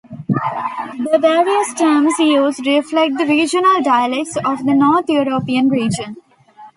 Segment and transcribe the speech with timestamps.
[1.11, 6.17] The various terms used reflect the regional dialects of the North European region.